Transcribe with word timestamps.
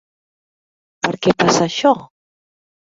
Per 1.05 1.13
què 1.27 1.37
passa 1.45 1.63
això? 1.71 1.95